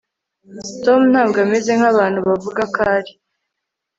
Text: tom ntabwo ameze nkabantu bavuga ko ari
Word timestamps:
tom 0.85 1.01
ntabwo 1.11 1.37
ameze 1.45 1.71
nkabantu 1.79 2.19
bavuga 2.27 2.61
ko 2.73 2.79
ari 2.95 3.13